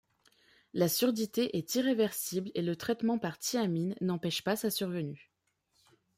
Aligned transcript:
La 0.73 0.89
surdité 0.89 1.55
est 1.59 1.75
irréversible 1.75 2.49
et 2.55 2.63
le 2.63 2.75
traitement 2.75 3.19
par 3.19 3.37
thiamine 3.37 3.93
n'empêche 4.01 4.43
pas 4.43 4.55
sa 4.55 4.71
survenue. 4.71 5.29